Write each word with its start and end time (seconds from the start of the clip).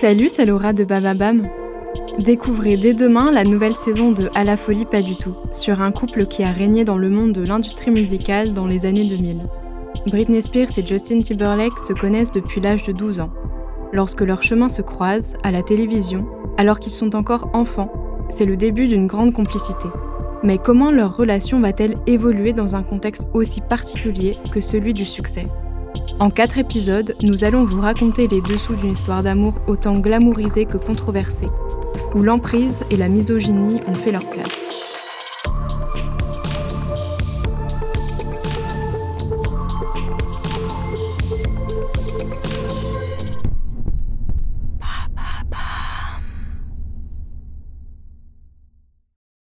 Salut, 0.00 0.28
c'est 0.28 0.46
Laura 0.46 0.72
de 0.72 0.84
Bababam. 0.84 1.48
Découvrez 2.20 2.76
dès 2.76 2.94
demain 2.94 3.32
la 3.32 3.42
nouvelle 3.42 3.74
saison 3.74 4.12
de 4.12 4.30
À 4.32 4.44
la 4.44 4.56
folie 4.56 4.84
pas 4.84 5.02
du 5.02 5.16
tout, 5.16 5.34
sur 5.50 5.82
un 5.82 5.90
couple 5.90 6.26
qui 6.26 6.44
a 6.44 6.52
régné 6.52 6.84
dans 6.84 6.98
le 6.98 7.10
monde 7.10 7.32
de 7.32 7.42
l'industrie 7.42 7.90
musicale 7.90 8.54
dans 8.54 8.68
les 8.68 8.86
années 8.86 9.06
2000. 9.06 9.38
Britney 10.06 10.40
Spears 10.40 10.78
et 10.78 10.86
Justin 10.86 11.20
Timberlake 11.22 11.76
se 11.78 11.92
connaissent 11.92 12.30
depuis 12.30 12.60
l'âge 12.60 12.84
de 12.84 12.92
12 12.92 13.18
ans. 13.18 13.30
Lorsque 13.92 14.20
leurs 14.20 14.44
chemins 14.44 14.68
se 14.68 14.82
croisent 14.82 15.34
à 15.42 15.50
la 15.50 15.64
télévision, 15.64 16.28
alors 16.58 16.78
qu'ils 16.78 16.92
sont 16.92 17.16
encore 17.16 17.50
enfants, 17.52 17.92
c'est 18.28 18.46
le 18.46 18.56
début 18.56 18.86
d'une 18.86 19.08
grande 19.08 19.32
complicité. 19.32 19.88
Mais 20.44 20.58
comment 20.58 20.92
leur 20.92 21.16
relation 21.16 21.58
va-t-elle 21.58 21.96
évoluer 22.06 22.52
dans 22.52 22.76
un 22.76 22.84
contexte 22.84 23.26
aussi 23.34 23.62
particulier 23.62 24.38
que 24.52 24.60
celui 24.60 24.94
du 24.94 25.06
succès? 25.06 25.48
En 26.20 26.30
quatre 26.30 26.58
épisodes, 26.58 27.14
nous 27.22 27.44
allons 27.44 27.64
vous 27.64 27.80
raconter 27.80 28.26
les 28.28 28.40
dessous 28.40 28.74
d'une 28.74 28.92
histoire 28.92 29.22
d'amour 29.22 29.54
autant 29.66 29.98
glamourisée 29.98 30.66
que 30.66 30.76
controversée, 30.76 31.48
où 32.14 32.22
l'emprise 32.22 32.84
et 32.90 32.96
la 32.96 33.08
misogynie 33.08 33.80
ont 33.86 33.94
fait 33.94 34.12
leur 34.12 34.28
place. 34.28 34.67